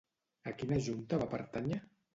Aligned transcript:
A 0.51 0.55
quina 0.61 0.81
junta 0.87 1.21
va 1.25 1.31
pertànyer? 1.37 1.85